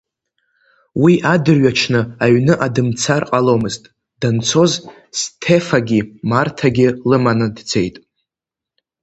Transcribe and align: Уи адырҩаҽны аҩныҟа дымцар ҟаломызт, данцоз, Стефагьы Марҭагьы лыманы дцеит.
Уи 1.03 1.13
адырҩаҽны 1.33 2.01
аҩныҟа 2.23 2.67
дымцар 2.75 3.21
ҟаломызт, 3.29 3.83
данцоз, 4.19 4.71
Стефагьы 5.19 5.99
Марҭагьы 6.29 6.87
лыманы 7.09 7.47
дцеит. 7.55 7.95